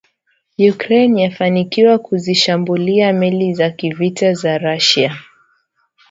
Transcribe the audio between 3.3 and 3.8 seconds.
za